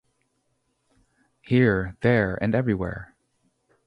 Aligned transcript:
"Here, 1.43 1.95
There 2.01 2.35
and 2.43 2.55
Everywhere". 2.55 3.13